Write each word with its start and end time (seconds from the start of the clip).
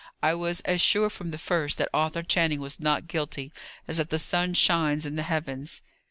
I 0.23 0.33
was 0.33 0.61
as 0.61 0.81
sure 0.81 1.11
from 1.11 1.29
the 1.29 1.37
first 1.37 1.77
that 1.77 1.87
Arthur 1.93 2.23
Channing 2.23 2.59
was 2.59 2.79
not 2.79 3.05
guilty, 3.05 3.53
as 3.87 3.97
that 3.97 4.09
the 4.09 4.17
sun 4.17 4.55
shines 4.55 5.05
in 5.05 5.15
the 5.15 5.21
heavens." 5.21 5.83